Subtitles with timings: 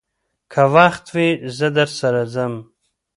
[0.51, 2.53] که وخت وي، زه درسره ځم.